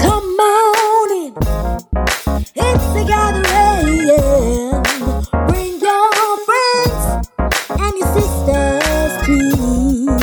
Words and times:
Come 0.00 0.24
on 0.40 1.12
in. 1.24 1.34
It's 2.54 2.86
the 2.94 3.04
gathering. 3.06 4.82
Bring 5.48 5.80
your 5.80 6.38
friends 6.46 7.28
and 7.70 7.94
your 7.98 8.10
sisters 8.14 9.12
too. 9.26 10.18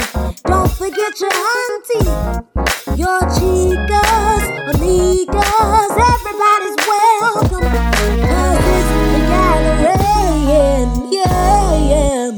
Don't 0.46 0.72
forget 0.72 1.20
your 1.20 1.34
auntie, 1.34 2.10
your 3.02 3.22
chicas, 3.38 4.46
amigas. 4.74 5.94
Everybody's 6.14 6.80
welcome. 6.88 7.68
Cause 8.28 8.60
it's 8.76 8.92
the 9.14 9.22
gathering. 9.32 11.14
Yeah. 11.14 11.90
Yeah. 11.90 12.32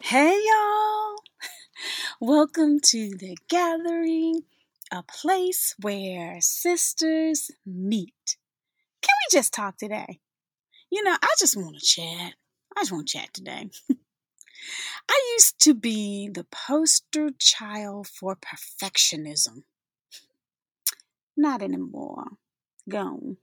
Hey, 0.00 0.38
y'all. 0.48 1.16
Welcome 2.20 2.80
to 2.80 3.10
the 3.18 3.36
gathering, 3.48 4.42
a 4.90 5.02
place 5.02 5.74
where 5.80 6.38
sisters 6.40 7.50
meet. 7.64 8.36
Can 9.02 9.14
we 9.20 9.38
just 9.38 9.52
talk 9.52 9.76
today? 9.76 10.20
You 10.90 11.02
know, 11.04 11.16
I 11.20 11.28
just 11.38 11.56
want 11.56 11.78
to 11.78 11.84
chat. 11.84 12.34
I 12.76 12.80
just 12.80 12.92
want 12.92 13.08
to 13.08 13.18
chat 13.18 13.32
today. 13.32 13.70
I 15.08 15.32
used 15.36 15.60
to 15.60 15.74
be 15.74 16.28
the 16.32 16.44
poster 16.44 17.30
child 17.38 18.08
for 18.08 18.36
perfectionism. 18.36 19.62
Not 21.36 21.62
anymore. 21.62 22.24
Gone. 22.88 23.36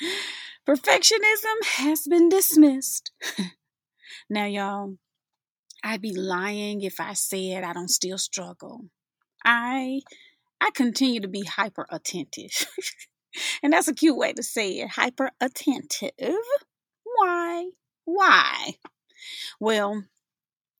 Perfectionism 0.68 1.64
has 1.76 2.06
been 2.06 2.28
dismissed. 2.28 3.12
now, 4.30 4.44
y'all, 4.46 4.96
I'd 5.82 6.02
be 6.02 6.12
lying 6.12 6.82
if 6.82 7.00
I 7.00 7.14
said 7.14 7.64
I 7.64 7.72
don't 7.72 7.88
still 7.88 8.18
struggle. 8.18 8.86
I 9.44 10.00
I 10.60 10.70
continue 10.70 11.20
to 11.20 11.28
be 11.28 11.44
hyper 11.44 11.86
attentive. 11.90 12.66
and 13.62 13.72
that's 13.72 13.88
a 13.88 13.94
cute 13.94 14.16
way 14.16 14.32
to 14.32 14.42
say 14.42 14.78
it. 14.78 14.90
Hyper 14.90 15.30
attentive. 15.40 16.34
Why? 17.04 17.70
Why? 18.04 18.74
Well, 19.60 20.04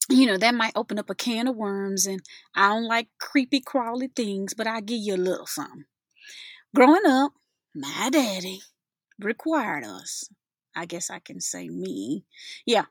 you 0.09 0.27
know, 0.27 0.39
that 0.39 0.55
might 0.55 0.73
open 0.77 0.99
up 0.99 1.11
a 1.11 1.15
can 1.15 1.49
of 1.49 1.57
worms, 1.57 2.07
and 2.07 2.21
I 2.55 2.69
don't 2.69 2.85
like 2.85 3.09
creepy, 3.19 3.61
crawly 3.61 4.09
things, 4.09 4.55
but 4.55 4.67
I'll 4.67 4.81
give 4.81 5.01
you 5.01 5.15
a 5.15 5.17
little 5.17 5.47
something. 5.47 5.85
Growing 6.75 7.07
up, 7.07 7.33
my 7.75 8.09
daddy 8.11 8.61
required 9.19 9.85
us. 9.85 10.29
I 10.77 10.85
guess 10.85 11.09
I 11.09 11.21
can 11.21 11.41
say 11.41 11.69
me. 11.69 12.25
Yeah. 12.67 12.85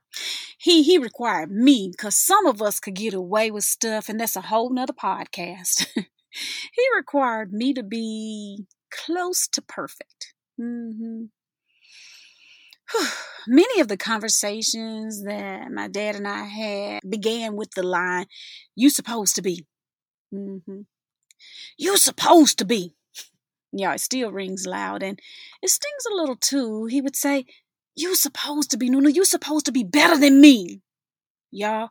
He 0.57 0.81
he 0.81 0.97
required 0.97 1.51
me 1.51 1.89
because 1.91 2.17
some 2.17 2.47
of 2.47 2.61
us 2.61 2.79
could 2.79 2.95
get 2.95 3.13
away 3.13 3.51
with 3.51 3.63
stuff, 3.63 4.09
and 4.09 4.19
that's 4.19 4.35
a 4.35 4.41
whole 4.41 4.73
nother 4.73 4.93
podcast. 4.93 5.87
he 6.73 6.83
required 6.95 7.53
me 7.53 7.73
to 7.73 7.83
be 7.83 8.65
close 8.91 9.47
to 9.49 9.61
perfect. 9.61 10.33
hmm 10.57 11.25
Many 13.47 13.79
of 13.81 13.87
the 13.87 13.97
conversations 13.97 15.23
that 15.23 15.71
my 15.71 15.87
dad 15.87 16.15
and 16.15 16.27
I 16.27 16.43
had 16.45 17.01
began 17.07 17.55
with 17.55 17.71
the 17.71 17.83
line, 17.83 18.25
You 18.75 18.89
supposed 18.89 19.35
to 19.35 19.41
be. 19.41 19.65
hmm 20.31 20.57
You 21.77 21.97
supposed 21.97 22.57
to 22.59 22.65
be. 22.65 22.93
Yeah, 23.73 23.93
it 23.93 24.01
still 24.01 24.31
rings 24.31 24.65
loud 24.67 25.03
and 25.03 25.19
it 25.61 25.69
stings 25.69 26.05
a 26.11 26.15
little 26.15 26.35
too. 26.37 26.85
He 26.87 27.01
would 27.01 27.15
say, 27.15 27.45
You 27.95 28.15
supposed 28.15 28.71
to 28.71 28.77
be, 28.77 28.89
Nuna, 28.89 29.13
you 29.15 29.25
supposed 29.25 29.65
to 29.67 29.71
be 29.71 29.83
better 29.83 30.17
than 30.17 30.41
me. 30.41 30.81
Y'all, 31.51 31.89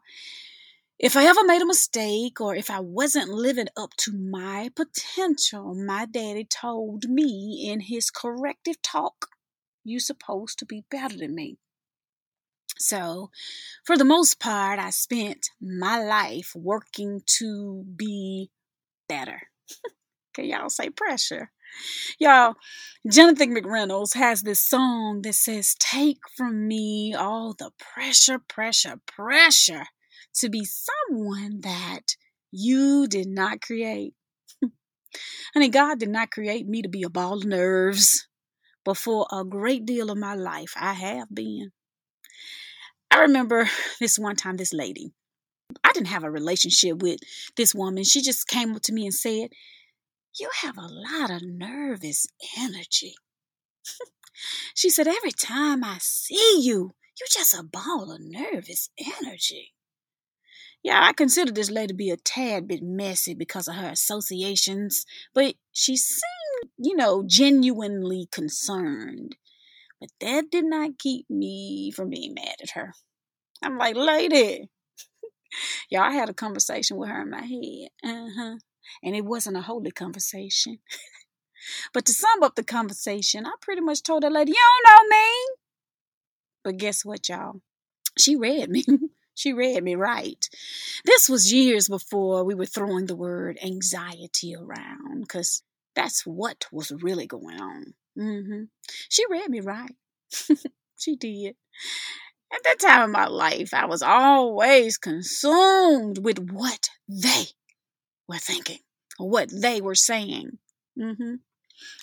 if 0.98 1.16
I 1.16 1.26
ever 1.26 1.44
made 1.44 1.60
a 1.60 1.66
mistake 1.66 2.40
or 2.40 2.54
if 2.54 2.70
I 2.70 2.80
wasn't 2.80 3.28
living 3.28 3.66
up 3.76 3.90
to 3.98 4.12
my 4.12 4.70
potential, 4.76 5.74
my 5.74 6.06
daddy 6.06 6.44
told 6.44 7.04
me 7.08 7.68
in 7.68 7.80
his 7.80 8.10
corrective 8.10 8.80
talk, 8.80 9.26
You 9.82 9.98
supposed 9.98 10.58
to 10.60 10.66
be 10.66 10.84
better 10.90 11.16
than 11.16 11.34
me. 11.34 11.58
So, 12.78 13.30
for 13.84 13.96
the 13.96 14.04
most 14.04 14.38
part, 14.40 14.78
I 14.78 14.90
spent 14.90 15.50
my 15.60 16.02
life 16.02 16.52
working 16.54 17.22
to 17.38 17.84
be 17.96 18.50
better. 19.08 19.42
Can 20.34 20.46
y'all 20.46 20.70
say 20.70 20.90
pressure? 20.90 21.50
Y'all, 22.20 22.54
Jonathan 23.08 23.54
McReynolds 23.54 24.14
has 24.14 24.42
this 24.42 24.60
song 24.60 25.22
that 25.22 25.34
says, 25.34 25.74
Take 25.78 26.18
from 26.36 26.68
me 26.68 27.14
all 27.14 27.52
the 27.52 27.72
pressure, 27.78 28.38
pressure, 28.38 29.00
pressure 29.06 29.86
to 30.36 30.48
be 30.48 30.64
someone 30.64 31.60
that 31.62 32.16
you 32.50 33.06
did 33.06 33.28
not 33.28 33.60
create. 33.60 34.14
Honey, 35.54 35.68
God 35.68 35.98
did 35.98 36.08
not 36.08 36.30
create 36.30 36.66
me 36.66 36.82
to 36.82 36.88
be 36.88 37.02
a 37.02 37.10
ball 37.10 37.38
of 37.38 37.44
nerves, 37.44 38.26
but 38.84 38.96
for 38.96 39.26
a 39.32 39.44
great 39.44 39.86
deal 39.86 40.10
of 40.10 40.18
my 40.18 40.34
life, 40.34 40.72
I 40.76 40.92
have 40.94 41.28
been. 41.32 41.70
I 43.10 43.20
remember 43.20 43.68
this 44.00 44.18
one 44.18 44.36
time, 44.36 44.56
this 44.56 44.72
lady, 44.72 45.12
I 45.82 45.92
didn't 45.92 46.08
have 46.08 46.24
a 46.24 46.30
relationship 46.30 47.02
with 47.02 47.20
this 47.56 47.74
woman. 47.74 48.04
She 48.04 48.22
just 48.22 48.48
came 48.48 48.74
up 48.74 48.82
to 48.82 48.92
me 48.92 49.04
and 49.04 49.14
said, 49.14 49.50
You 50.38 50.48
have 50.62 50.76
a 50.76 50.88
lot 50.88 51.30
of 51.30 51.42
nervous 51.42 52.26
energy. 52.58 53.14
she 54.74 54.90
said, 54.90 55.06
Every 55.06 55.32
time 55.32 55.84
I 55.84 55.98
see 56.00 56.60
you, 56.60 56.94
you're 57.18 57.28
just 57.30 57.54
a 57.54 57.62
ball 57.62 58.12
of 58.12 58.20
nervous 58.20 58.90
energy. 58.98 59.74
Yeah, 60.84 61.00
I 61.02 61.14
consider 61.14 61.50
this 61.50 61.70
lady 61.70 61.88
to 61.88 61.94
be 61.94 62.10
a 62.10 62.18
tad 62.18 62.68
bit 62.68 62.82
messy 62.82 63.32
because 63.32 63.68
of 63.68 63.74
her 63.74 63.88
associations, 63.88 65.06
but 65.34 65.54
she 65.72 65.96
seemed, 65.96 66.70
you 66.76 66.94
know, 66.94 67.24
genuinely 67.26 68.28
concerned. 68.30 69.36
But 69.98 70.10
that 70.20 70.50
did 70.50 70.66
not 70.66 70.98
keep 70.98 71.24
me 71.30 71.90
from 71.90 72.10
being 72.10 72.34
mad 72.34 72.56
at 72.62 72.72
her. 72.72 72.92
I'm 73.62 73.78
like, 73.78 73.96
lady. 73.96 74.68
Y'all, 75.90 76.02
I 76.02 76.12
had 76.12 76.28
a 76.28 76.34
conversation 76.34 76.98
with 76.98 77.08
her 77.08 77.22
in 77.22 77.30
my 77.30 77.40
head. 77.40 77.88
Uh-huh. 78.04 78.56
And 79.02 79.16
it 79.16 79.24
wasn't 79.24 79.56
a 79.56 79.62
holy 79.62 79.90
conversation. 79.90 80.80
but 81.94 82.04
to 82.04 82.12
sum 82.12 82.42
up 82.42 82.56
the 82.56 82.62
conversation, 82.64 83.46
I 83.46 83.52
pretty 83.62 83.80
much 83.80 84.02
told 84.02 84.22
that 84.22 84.32
lady, 84.32 84.52
you 84.52 84.58
don't 84.84 84.92
know 84.92 85.16
me. 85.16 85.26
But 86.62 86.76
guess 86.76 87.06
what, 87.06 87.26
y'all? 87.30 87.62
She 88.18 88.36
read 88.36 88.68
me. 88.68 88.84
she 89.34 89.52
read 89.52 89.82
me 89.82 89.94
right. 89.94 90.48
This 91.04 91.28
was 91.28 91.52
years 91.52 91.88
before 91.88 92.44
we 92.44 92.54
were 92.54 92.66
throwing 92.66 93.06
the 93.06 93.16
word 93.16 93.58
anxiety 93.62 94.54
around, 94.54 95.20
because 95.20 95.62
that's 95.94 96.26
what 96.26 96.66
was 96.72 96.92
really 96.92 97.26
going 97.26 97.60
on. 97.60 97.94
Mm-hmm. 98.18 98.64
She 99.08 99.24
read 99.28 99.50
me 99.50 99.60
right. 99.60 99.94
she 100.96 101.16
did. 101.16 101.56
At 102.52 102.62
that 102.64 102.78
time 102.78 103.04
in 103.04 103.10
my 103.10 103.26
life, 103.26 103.74
I 103.74 103.86
was 103.86 104.02
always 104.02 104.96
consumed 104.96 106.18
with 106.18 106.38
what 106.38 106.88
they 107.08 107.46
were 108.28 108.38
thinking 108.38 108.78
or 109.18 109.28
what 109.28 109.50
they 109.52 109.80
were 109.80 109.96
saying. 109.96 110.58
Mm-hmm. 110.98 111.34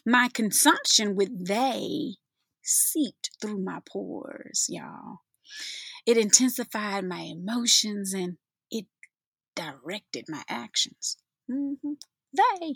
My 0.06 0.30
consumption 0.34 1.16
with 1.16 1.48
they 1.48 2.16
seeped 2.64 3.32
through 3.42 3.60
my 3.60 3.80
pores, 3.88 4.66
y'all. 4.68 5.20
It 6.06 6.18
intensified 6.18 7.06
my 7.06 7.22
emotions 7.22 8.14
and 8.14 8.38
it 8.70 8.86
directed 9.56 10.26
my 10.28 10.44
actions. 10.50 11.18
Mm-hmm. 11.50 11.94
They, 12.34 12.76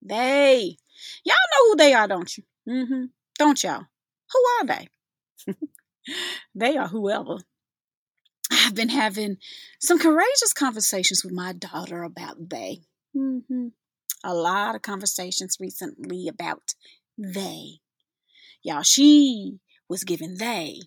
they, 0.00 0.76
y'all 1.24 1.34
know 1.34 1.68
who 1.68 1.76
they 1.76 1.92
are, 1.92 2.08
don't 2.08 2.36
you? 2.36 2.44
Mm-hmm. 2.68 3.04
Don't 3.38 3.62
y'all? 3.62 3.86
Who 4.32 4.44
are 4.60 4.66
they? 4.66 4.88
they 6.54 6.76
are 6.76 6.88
whoever. 6.88 7.38
I've 8.50 8.74
been 8.74 8.90
having 8.90 9.38
some 9.80 9.98
courageous 9.98 10.52
conversations 10.52 11.24
with 11.24 11.32
my 11.32 11.52
daughter 11.52 12.02
about 12.02 12.48
they. 12.50 12.82
Mm-hmm. 13.16 13.68
A 14.24 14.34
lot 14.34 14.74
of 14.74 14.82
conversations 14.82 15.56
recently 15.58 16.28
about 16.28 16.74
they. 17.18 17.80
Y'all, 18.62 18.82
she 18.82 19.58
was 19.88 20.04
giving 20.04 20.36
they, 20.36 20.80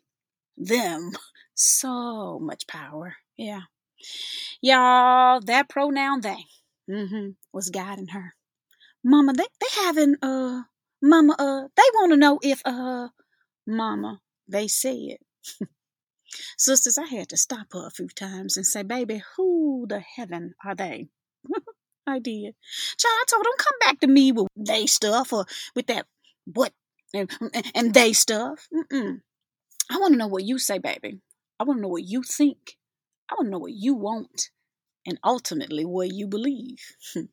them, 0.57 1.11
so 1.55 2.39
much 2.39 2.67
power. 2.67 3.15
Yeah. 3.37 3.61
Y'all, 4.61 5.41
that 5.41 5.69
pronoun 5.69 6.21
they 6.21 6.45
mm-hmm, 6.89 7.29
was 7.53 7.69
guiding 7.69 8.07
her. 8.07 8.33
Mama, 9.03 9.33
they, 9.33 9.45
they 9.59 9.81
having, 9.83 10.15
uh, 10.21 10.63
Mama, 11.01 11.35
uh, 11.37 11.67
they 11.75 11.83
want 11.93 12.11
to 12.11 12.17
know 12.17 12.39
if, 12.41 12.61
uh, 12.65 13.09
Mama, 13.67 14.21
they 14.47 14.67
said. 14.67 15.17
Sisters, 16.57 16.97
I 16.97 17.05
had 17.05 17.29
to 17.29 17.37
stop 17.37 17.67
her 17.73 17.87
a 17.87 17.91
few 17.91 18.07
times 18.07 18.57
and 18.57 18.65
say, 18.65 18.83
baby, 18.83 19.21
who 19.35 19.85
the 19.87 19.99
heaven 19.99 20.55
are 20.63 20.75
they? 20.75 21.09
I 22.07 22.19
did. 22.19 22.55
Child, 22.97 23.13
I 23.13 23.23
told 23.27 23.45
them, 23.45 23.53
come 23.57 23.79
back 23.79 23.99
to 24.01 24.07
me 24.07 24.31
with 24.31 24.47
they 24.55 24.85
stuff 24.85 25.33
or 25.33 25.45
with 25.75 25.87
that 25.87 26.05
what 26.45 26.73
and, 27.13 27.31
and 27.73 27.93
they 27.93 28.13
stuff. 28.13 28.67
Mm-mm. 28.73 29.21
I 29.89 29.97
want 29.97 30.13
to 30.13 30.17
know 30.17 30.27
what 30.27 30.43
you 30.43 30.57
say, 30.57 30.79
baby. 30.79 31.19
I 31.59 31.63
want 31.63 31.77
to 31.77 31.81
know 31.81 31.89
what 31.89 32.03
you 32.03 32.23
think. 32.23 32.77
I 33.29 33.35
want 33.35 33.47
to 33.47 33.51
know 33.51 33.59
what 33.59 33.73
you 33.73 33.95
want 33.95 34.49
and 35.05 35.19
ultimately 35.23 35.85
what 35.85 36.11
you 36.11 36.27
believe. 36.27 36.79
Hmm. 37.13 37.25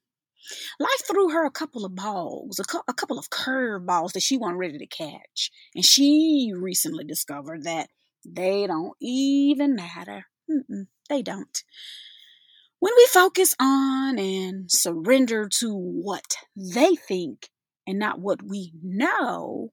Life 0.80 1.06
threw 1.08 1.30
her 1.30 1.44
a 1.44 1.50
couple 1.50 1.84
of 1.84 1.94
balls, 1.94 2.58
a, 2.58 2.64
cu- 2.64 2.82
a 2.88 2.94
couple 2.94 3.18
of 3.18 3.30
curve 3.30 3.86
balls 3.86 4.12
that 4.12 4.22
she 4.22 4.36
wasn't 4.36 4.58
ready 4.58 4.78
to 4.78 4.86
catch. 4.86 5.50
And 5.74 5.84
she 5.84 6.52
recently 6.54 7.04
discovered 7.04 7.64
that 7.64 7.88
they 8.24 8.66
don't 8.66 8.94
even 9.00 9.74
matter. 9.74 10.26
Mm-mm, 10.50 10.86
they 11.08 11.22
don't. 11.22 11.62
When 12.80 12.92
we 12.96 13.06
focus 13.06 13.54
on 13.60 14.18
and 14.18 14.68
surrender 14.68 15.48
to 15.60 15.72
what 15.72 16.34
they 16.56 16.96
think 16.96 17.50
and 17.86 17.98
not 17.98 18.18
what 18.18 18.42
we 18.42 18.72
know, 18.82 19.72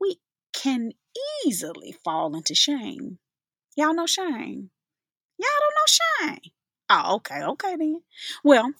we 0.00 0.18
can 0.54 0.92
easily 1.44 1.94
fall 2.04 2.34
into 2.34 2.54
shame. 2.54 3.18
Y'all 3.78 3.94
know 3.94 4.06
shame. 4.06 4.70
Y'all 5.38 5.60
don't 5.60 5.76
know 5.76 6.32
shame. 6.34 6.52
Oh, 6.90 7.14
okay, 7.14 7.44
okay 7.44 7.76
then. 7.76 8.00
Well, 8.42 8.72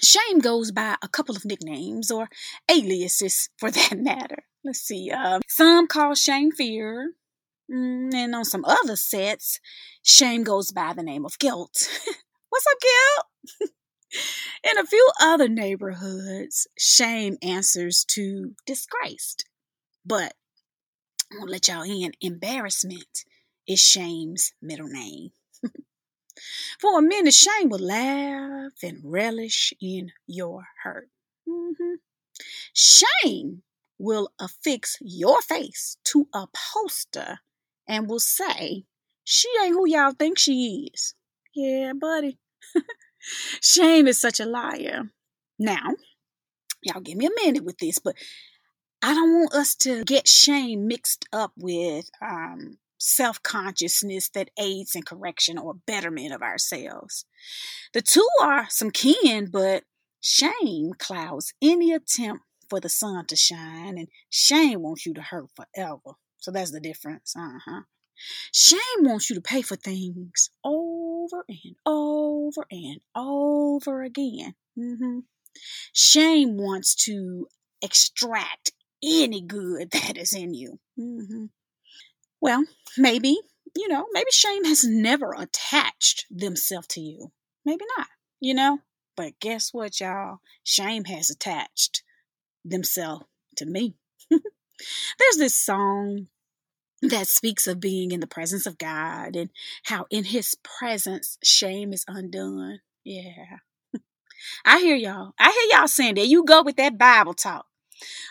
shame 0.00 0.38
goes 0.38 0.70
by 0.70 0.94
a 1.02 1.08
couple 1.08 1.34
of 1.34 1.44
nicknames 1.44 2.12
or 2.12 2.28
aliases 2.70 3.48
for 3.58 3.72
that 3.72 3.98
matter. 3.98 4.44
Let's 4.62 4.78
see. 4.78 5.10
Um, 5.10 5.42
some 5.48 5.88
call 5.88 6.14
shame 6.14 6.52
fear. 6.52 7.14
Mm, 7.68 8.14
and 8.14 8.36
on 8.36 8.44
some 8.44 8.64
other 8.64 8.94
sets, 8.94 9.58
shame 10.04 10.44
goes 10.44 10.70
by 10.70 10.92
the 10.92 11.02
name 11.02 11.24
of 11.24 11.36
guilt. 11.40 11.88
What's 12.50 12.66
up, 12.70 12.78
guilt? 12.80 13.70
In 14.62 14.78
a 14.78 14.86
few 14.86 15.10
other 15.20 15.48
neighborhoods, 15.48 16.68
shame 16.78 17.36
answers 17.42 18.04
to 18.10 18.54
disgraced. 18.64 19.44
But 20.06 20.34
I 21.32 21.38
won't 21.38 21.50
let 21.50 21.66
y'all 21.66 21.82
in. 21.82 22.12
Embarrassment 22.20 23.24
is 23.66 23.80
shame's 23.80 24.52
middle 24.60 24.88
name. 24.88 25.30
For 26.80 26.98
a 26.98 27.02
minute, 27.02 27.34
shame 27.34 27.68
will 27.68 27.78
laugh 27.78 28.72
and 28.82 29.00
relish 29.04 29.72
in 29.80 30.12
your 30.26 30.64
hurt. 30.82 31.08
Mm-hmm. 31.48 31.94
Shame 32.72 33.62
will 33.98 34.30
affix 34.40 34.98
your 35.00 35.40
face 35.42 35.96
to 36.04 36.28
a 36.34 36.46
poster 36.74 37.38
and 37.86 38.08
will 38.08 38.20
say, 38.20 38.84
She 39.22 39.48
ain't 39.62 39.74
who 39.74 39.88
y'all 39.88 40.12
think 40.12 40.38
she 40.38 40.90
is. 40.92 41.14
Yeah, 41.54 41.92
buddy. 41.92 42.38
shame 43.60 44.08
is 44.08 44.20
such 44.20 44.40
a 44.40 44.46
liar. 44.46 45.10
Now, 45.58 45.94
y'all 46.82 47.00
give 47.00 47.16
me 47.16 47.26
a 47.26 47.44
minute 47.44 47.64
with 47.64 47.78
this, 47.78 47.98
but 47.98 48.16
I 49.02 49.14
don't 49.14 49.32
want 49.34 49.54
us 49.54 49.74
to 49.76 50.02
get 50.04 50.26
shame 50.26 50.88
mixed 50.88 51.26
up 51.32 51.52
with 51.56 52.10
um, 52.20 52.78
self 53.04 53.42
consciousness 53.42 54.28
that 54.30 54.50
aids 54.58 54.94
in 54.94 55.02
correction 55.02 55.58
or 55.58 55.74
betterment 55.74 56.32
of 56.32 56.42
ourselves. 56.42 57.26
The 57.92 58.02
two 58.02 58.26
are 58.40 58.66
some 58.70 58.90
kin, 58.90 59.50
but 59.50 59.84
shame 60.20 60.92
clouds 60.98 61.52
any 61.60 61.92
attempt 61.92 62.44
for 62.68 62.80
the 62.80 62.88
sun 62.88 63.26
to 63.26 63.36
shine, 63.36 63.98
and 63.98 64.08
shame 64.30 64.82
wants 64.82 65.04
you 65.04 65.14
to 65.14 65.22
hurt 65.22 65.50
forever. 65.54 66.16
So 66.38 66.50
that's 66.50 66.70
the 66.70 66.80
difference. 66.80 67.34
Uh 67.36 67.58
huh. 67.64 67.80
Shame 68.52 69.00
wants 69.00 69.28
you 69.28 69.36
to 69.36 69.42
pay 69.42 69.62
for 69.62 69.76
things 69.76 70.50
over 70.64 71.44
and 71.48 71.76
over 71.84 72.64
and 72.70 73.00
over 73.14 74.02
again. 74.02 74.54
Mm-hmm. 74.78 75.20
Shame 75.92 76.56
wants 76.56 76.94
to 77.06 77.48
extract 77.82 78.72
any 79.02 79.42
good 79.42 79.90
that 79.92 80.16
is 80.16 80.34
in 80.34 80.54
you. 80.54 80.78
Mm-hmm. 80.98 81.46
Well, 82.44 82.62
maybe, 82.98 83.38
you 83.74 83.88
know, 83.88 84.04
maybe 84.12 84.30
shame 84.30 84.64
has 84.64 84.84
never 84.84 85.32
attached 85.32 86.26
themselves 86.30 86.88
to 86.88 87.00
you. 87.00 87.32
Maybe 87.64 87.86
not, 87.96 88.06
you 88.38 88.52
know? 88.52 88.80
But 89.16 89.40
guess 89.40 89.72
what, 89.72 89.98
y'all? 89.98 90.40
Shame 90.62 91.04
has 91.04 91.30
attached 91.30 92.02
themselves 92.62 93.24
to 93.56 93.64
me. 93.64 93.94
There's 94.28 95.36
this 95.38 95.54
song 95.54 96.26
that 97.00 97.28
speaks 97.28 97.66
of 97.66 97.80
being 97.80 98.10
in 98.10 98.20
the 98.20 98.26
presence 98.26 98.66
of 98.66 98.76
God 98.76 99.36
and 99.36 99.48
how 99.84 100.04
in 100.10 100.24
his 100.24 100.54
presence 100.62 101.38
shame 101.42 101.94
is 101.94 102.04
undone. 102.06 102.80
Yeah. 103.04 103.56
I 104.66 104.80
hear 104.80 104.96
y'all. 104.96 105.32
I 105.38 105.50
hear 105.50 105.78
y'all 105.78 105.88
saying 105.88 106.16
that. 106.16 106.28
You 106.28 106.44
go 106.44 106.62
with 106.62 106.76
that 106.76 106.98
Bible 106.98 107.32
talk. 107.32 107.64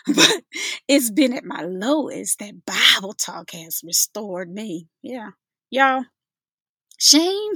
But 0.14 0.42
it's 0.88 1.10
been 1.10 1.32
at 1.32 1.44
my 1.44 1.62
lowest 1.62 2.38
that 2.40 2.64
Bible 2.64 3.14
talk 3.14 3.50
has 3.52 3.80
restored 3.84 4.50
me. 4.50 4.88
Yeah. 5.02 5.30
Y'all, 5.70 6.04
shame, 6.98 7.52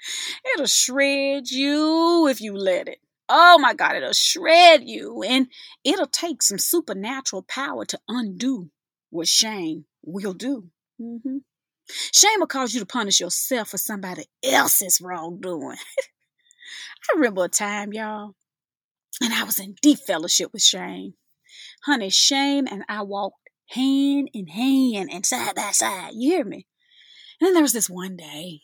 it'll 0.54 0.66
shred 0.66 1.50
you 1.50 2.26
if 2.28 2.40
you 2.40 2.56
let 2.56 2.88
it. 2.88 2.98
Oh 3.28 3.58
my 3.58 3.72
God, 3.72 3.96
it'll 3.96 4.12
shred 4.12 4.82
you. 4.84 5.22
And 5.22 5.46
it'll 5.84 6.06
take 6.06 6.42
some 6.42 6.58
supernatural 6.58 7.42
power 7.42 7.84
to 7.86 8.00
undo 8.08 8.70
what 9.10 9.28
shame 9.28 9.86
will 10.02 10.34
do. 10.34 10.68
Mm-hmm. 11.00 11.38
Shame 12.12 12.40
will 12.40 12.46
cause 12.46 12.74
you 12.74 12.80
to 12.80 12.86
punish 12.86 13.20
yourself 13.20 13.70
for 13.70 13.78
somebody 13.78 14.24
else's 14.42 15.00
wrongdoing. 15.00 15.78
I 17.10 17.16
remember 17.16 17.44
a 17.44 17.48
time, 17.48 17.92
y'all, 17.92 18.34
and 19.20 19.32
I 19.32 19.44
was 19.44 19.58
in 19.58 19.76
deep 19.82 19.98
fellowship 19.98 20.52
with 20.52 20.62
shame. 20.62 21.14
Honey, 21.84 22.10
shame 22.10 22.68
and 22.70 22.84
I 22.88 23.02
walked 23.02 23.50
hand 23.70 24.30
in 24.32 24.46
hand 24.46 25.10
and 25.12 25.26
side 25.26 25.56
by 25.56 25.72
side. 25.72 26.12
You 26.14 26.36
hear 26.36 26.44
me? 26.44 26.66
And 27.40 27.48
then 27.48 27.54
there 27.54 27.62
was 27.62 27.72
this 27.72 27.90
one 27.90 28.16
day, 28.16 28.60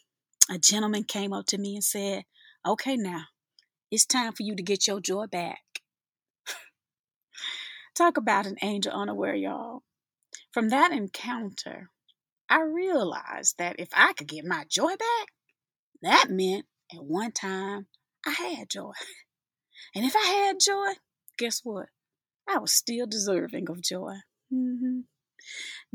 a 0.49 0.56
gentleman 0.56 1.03
came 1.03 1.32
up 1.32 1.47
to 1.47 1.59
me 1.59 1.75
and 1.75 1.82
said, 1.82 2.25
Okay, 2.65 2.97
now, 2.97 3.25
it's 3.91 4.06
time 4.06 4.32
for 4.32 4.44
you 4.44 4.55
to 4.55 4.62
get 4.62 4.87
your 4.87 5.00
joy 5.00 5.26
back. 5.26 5.62
Talk 7.97 8.17
about 8.17 8.47
an 8.47 8.56
angel 8.62 8.93
unaware, 8.93 9.35
y'all. 9.35 9.82
From 10.53 10.69
that 10.69 10.93
encounter, 10.93 11.91
I 12.49 12.61
realized 12.61 13.56
that 13.59 13.81
if 13.81 13.88
I 13.93 14.12
could 14.12 14.29
get 14.29 14.44
my 14.44 14.65
joy 14.69 14.94
back, 14.97 15.29
that 16.03 16.26
meant 16.31 16.67
at 16.94 17.03
one 17.03 17.32
time 17.32 17.87
I 18.25 18.31
had 18.31 18.70
joy. 18.70 18.93
And 19.94 20.05
if 20.05 20.15
I 20.15 20.26
had 20.26 20.61
joy, 20.61 20.94
guess 21.38 21.61
what? 21.65 21.87
I 22.49 22.59
was 22.59 22.73
still 22.73 23.06
deserving 23.06 23.69
of 23.71 23.83
joy. 23.83 24.15
Mm-hmm. 24.53 25.00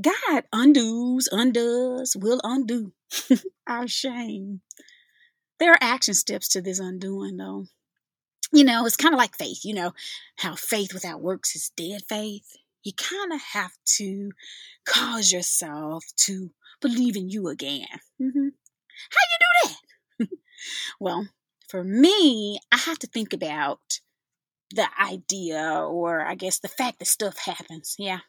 God 0.02 0.44
undoes, 0.52 1.28
undoes, 1.32 2.16
will 2.16 2.40
undo 2.44 2.94
our 3.68 3.88
shame. 3.88 4.62
There 5.60 5.72
are 5.72 5.78
action 5.82 6.14
steps 6.14 6.48
to 6.50 6.62
this 6.62 6.80
undoing, 6.80 7.38
though. 7.38 7.66
You 8.52 8.64
know, 8.64 8.86
it's 8.86 8.98
kind 8.98 9.14
of 9.14 9.18
like 9.18 9.36
faith. 9.36 9.64
You 9.64 9.74
know, 9.74 9.94
how 10.38 10.56
faith 10.56 10.94
without 10.94 11.22
works 11.22 11.56
is 11.56 11.72
dead 11.76 12.02
faith. 12.08 12.56
You 12.84 12.92
kind 12.94 13.34
of 13.34 13.42
have 13.54 13.72
to 13.98 14.32
cause 14.86 15.32
yourself 15.32 16.04
to 16.18 16.52
believe 16.82 17.16
in 17.16 17.30
you 17.30 17.48
again. 17.48 17.88
Mm-hmm. 18.22 18.50
How 19.10 19.24
you 19.32 19.40
do 19.40 19.70
that? 20.20 20.30
well, 21.00 21.28
for 21.68 21.84
me, 21.84 22.60
I 22.72 22.78
have 22.78 23.00
to 23.00 23.08
think 23.08 23.34
about 23.34 24.00
the 24.74 24.88
idea 25.00 25.86
or 25.88 26.22
I 26.22 26.36
guess 26.36 26.60
the 26.60 26.68
fact 26.68 27.00
that 27.00 27.06
stuff 27.06 27.38
happens. 27.38 27.96
Yeah. 27.98 28.20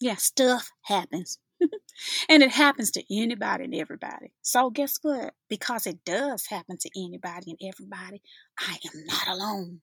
Yeah, 0.00 0.16
stuff 0.16 0.70
happens. 0.82 1.38
and 2.28 2.42
it 2.42 2.50
happens 2.50 2.92
to 2.92 3.02
anybody 3.10 3.64
and 3.64 3.74
everybody. 3.74 4.32
So 4.42 4.70
guess 4.70 4.98
what? 5.02 5.34
Because 5.48 5.86
it 5.86 6.04
does 6.04 6.46
happen 6.46 6.78
to 6.78 6.90
anybody 6.96 7.56
and 7.58 7.72
everybody, 7.72 8.22
I 8.58 8.78
am 8.84 9.04
not 9.06 9.28
alone. 9.28 9.80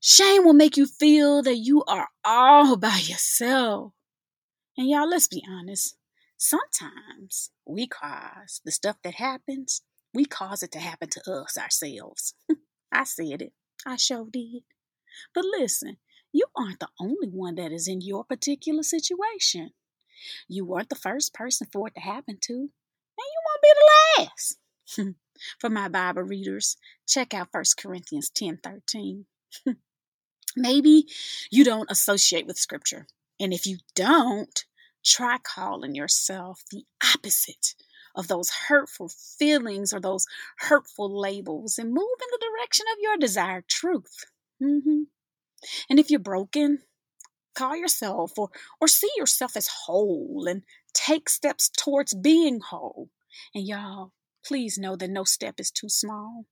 Shame 0.00 0.44
will 0.44 0.54
make 0.54 0.76
you 0.76 0.86
feel 0.86 1.42
that 1.42 1.56
you 1.56 1.84
are 1.86 2.08
all 2.24 2.76
by 2.76 3.00
yourself. 3.02 3.92
And 4.76 4.88
y'all, 4.88 5.08
let's 5.08 5.28
be 5.28 5.44
honest. 5.48 5.96
Sometimes 6.38 7.50
we 7.66 7.86
cause 7.86 8.62
the 8.64 8.72
stuff 8.72 8.96
that 9.04 9.14
happens, 9.14 9.82
we 10.14 10.24
cause 10.24 10.62
it 10.62 10.72
to 10.72 10.78
happen 10.78 11.10
to 11.10 11.32
us 11.32 11.58
ourselves. 11.58 12.34
I 12.92 13.04
said 13.04 13.42
it. 13.42 13.52
I 13.86 13.96
sure 13.96 14.26
did. 14.30 14.62
But 15.34 15.44
listen, 15.44 15.98
you 16.32 16.46
aren't 16.56 16.80
the 16.80 16.88
only 16.98 17.28
one 17.28 17.56
that 17.56 17.72
is 17.72 17.88
in 17.88 18.00
your 18.00 18.24
particular 18.24 18.82
situation. 18.82 19.72
You 20.48 20.64
weren't 20.64 20.88
the 20.88 20.94
first 20.94 21.32
person 21.34 21.66
for 21.72 21.88
it 21.88 21.94
to 21.94 22.00
happen 22.00 22.38
to, 22.42 22.52
and 22.52 22.68
you 23.18 23.40
won't 23.46 23.62
be 23.62 23.72
the 23.74 24.22
last. 24.22 24.58
for 25.58 25.70
my 25.70 25.88
Bible 25.88 26.22
readers, 26.22 26.76
check 27.06 27.34
out 27.34 27.48
1 27.52 27.64
Corinthians 27.78 28.30
10 28.30 28.58
13. 28.62 29.26
Maybe 30.56 31.06
you 31.50 31.64
don't 31.64 31.90
associate 31.90 32.46
with 32.46 32.58
Scripture. 32.58 33.06
And 33.38 33.54
if 33.54 33.66
you 33.66 33.78
don't, 33.94 34.64
try 35.04 35.38
calling 35.42 35.94
yourself 35.94 36.62
the 36.70 36.84
opposite 37.14 37.74
of 38.14 38.28
those 38.28 38.50
hurtful 38.68 39.08
feelings 39.08 39.92
or 39.92 40.00
those 40.00 40.26
hurtful 40.58 41.18
labels 41.20 41.78
and 41.78 41.90
move 41.90 41.96
in 42.20 42.28
the 42.30 42.46
direction 42.46 42.86
of 42.92 42.98
your 43.00 43.16
desired 43.16 43.68
truth. 43.68 44.24
Mm-hmm. 44.62 45.02
And 45.88 45.98
if 45.98 46.10
you're 46.10 46.20
broken, 46.20 46.80
call 47.54 47.76
yourself 47.76 48.38
or, 48.38 48.48
or 48.80 48.88
see 48.88 49.10
yourself 49.16 49.56
as 49.56 49.68
whole 49.86 50.46
and 50.48 50.62
take 50.94 51.28
steps 51.28 51.68
towards 51.68 52.14
being 52.14 52.60
whole. 52.60 53.10
And 53.54 53.66
y'all, 53.66 54.12
please 54.44 54.78
know 54.78 54.96
that 54.96 55.10
no 55.10 55.24
step 55.24 55.54
is 55.58 55.70
too 55.70 55.88
small. 55.88 56.46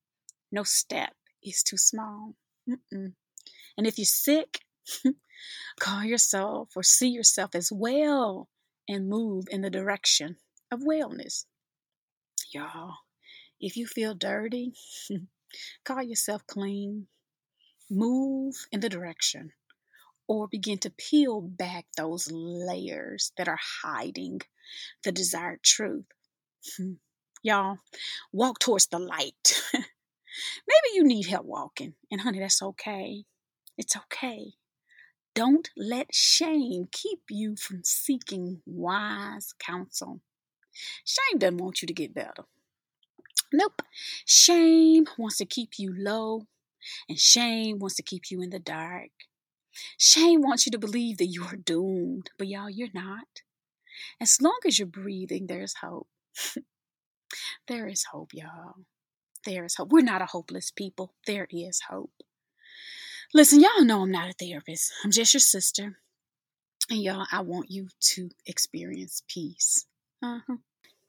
No 0.53 0.63
step 0.63 1.15
is 1.43 1.63
too 1.63 1.77
small. 1.77 2.35
Mm-mm. 2.69 3.13
And 3.77 3.87
if 3.87 3.99
you're 3.99 4.05
sick, 4.05 4.61
call 5.81 6.05
yourself 6.05 6.71
or 6.77 6.83
see 6.83 7.09
yourself 7.09 7.55
as 7.55 7.71
well 7.73 8.49
and 8.89 9.09
move 9.09 9.47
in 9.51 9.63
the 9.63 9.71
direction 9.71 10.37
of 10.71 10.81
wellness. 10.81 11.45
Y'all, 12.53 12.95
if 13.61 13.77
you 13.77 13.87
feel 13.87 14.15
dirty, 14.15 14.73
call 15.85 16.03
yourself 16.03 16.47
clean. 16.47 17.07
Move 17.91 18.55
in 18.71 18.81
the 18.81 18.89
direction 18.89 19.53
or 20.27 20.47
begin 20.47 20.79
to 20.79 20.91
peel 20.91 21.41
back 21.41 21.87
those 21.97 22.31
layers 22.31 23.33
that 23.39 23.49
are 23.49 23.59
hiding 23.83 24.41
the 25.03 25.11
desired 25.11 25.63
truth. 25.63 26.05
Hmm. 26.77 26.93
Y'all, 27.43 27.79
walk 28.33 28.59
towards 28.59 28.89
the 28.89 28.99
light. 28.99 29.63
Maybe 29.73 30.95
you 30.95 31.05
need 31.05 31.27
help 31.27 31.47
walking, 31.47 31.95
and 32.11 32.21
honey, 32.21 32.41
that's 32.41 32.63
okay. 32.63 33.25
It's 33.79 33.97
okay. 33.97 34.53
Don't 35.35 35.71
let 35.77 36.15
shame 36.15 36.89
keep 36.91 37.21
you 37.31 37.57
from 37.57 37.83
seeking 37.85 38.61
wise 38.67 39.55
counsel. 39.59 40.21
Shame 41.05 41.39
doesn't 41.39 41.59
want 41.59 41.83
you 41.83 41.87
to 41.87 41.95
get 41.95 42.15
better. 42.15 42.45
Nope. 43.53 43.83
Shame 44.27 45.07
wants 45.17 45.39
to 45.39 45.47
keep 45.47 45.79
you 45.79 45.95
low, 45.97 46.47
and 47.09 47.19
shame 47.19 47.79
wants 47.79 47.97
to 47.97 48.03
keep 48.03 48.31
you 48.31 48.43
in 48.43 48.51
the 48.51 48.59
dark. 48.59 49.11
Shame 49.97 50.43
wants 50.43 50.67
you 50.67 50.73
to 50.73 50.79
believe 50.79 51.19
that 51.19 51.27
you 51.27 51.45
are 51.45 51.57
doomed, 51.57 52.31
but 52.37 52.49
y'all, 52.49 52.71
you're 52.71 52.89
not. 52.93 53.43
As 54.21 54.41
long 54.41 54.59
as 54.67 54.79
you're 54.79 54.87
breathing, 54.87 55.47
there's 55.47 55.75
hope. 55.75 56.09
there 57.69 57.87
is 57.87 58.05
hope, 58.13 58.31
y'all. 58.33 58.75
There 59.45 59.65
is 59.65 59.77
hope. 59.77 59.91
We're 59.91 60.03
not 60.03 60.23
a 60.23 60.27
hopeless 60.27 60.71
people. 60.71 61.15
There 61.27 61.47
is 61.51 61.81
hope. 61.89 62.13
Listen, 63.35 63.61
y'all 63.61 63.85
know 63.85 64.03
I'm 64.03 64.11
not 64.11 64.31
a 64.31 64.33
therapist. 64.33 64.93
I'm 65.05 65.11
just 65.11 65.35
your 65.35 65.41
sister. 65.41 65.99
And 66.91 67.03
y'all, 67.03 67.27
I 67.31 67.43
want 67.43 67.71
you 67.71 67.89
to 68.01 68.31
experience 68.47 69.23
peace. 69.29 69.87
Uh-huh. 70.23 70.57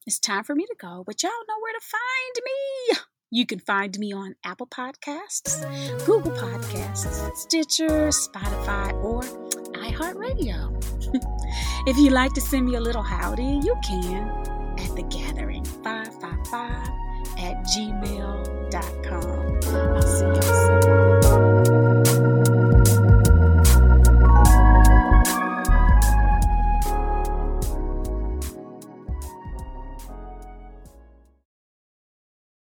It's 0.09 0.17
time 0.17 0.43
for 0.43 0.55
me 0.55 0.65
to 0.65 0.75
go, 0.81 1.03
but 1.05 1.21
y'all 1.21 1.29
know 1.47 1.59
where 1.61 1.73
to 1.73 1.85
find 1.85 2.43
me. 2.43 2.97
You 3.29 3.45
can 3.45 3.59
find 3.59 3.95
me 3.99 4.11
on 4.11 4.33
Apple 4.43 4.65
Podcasts, 4.65 5.61
Google 6.03 6.31
Podcasts, 6.31 7.35
Stitcher, 7.35 8.09
Spotify, 8.09 8.91
or 9.03 9.21
iHeartRadio. 9.73 10.73
if 11.87 11.95
you'd 11.95 12.11
like 12.11 12.33
to 12.33 12.41
send 12.41 12.65
me 12.65 12.73
a 12.73 12.81
little 12.81 13.03
howdy, 13.03 13.59
you 13.61 13.75
can 13.85 14.29
at 14.79 14.95
the 14.95 15.03
gathering 15.11 15.63
555 15.63 16.87
at 17.37 17.63
gmail.com. 17.67 19.59
I'll 19.75 20.01
see 20.01 20.25
you 20.25 20.41
soon. 20.41 21.18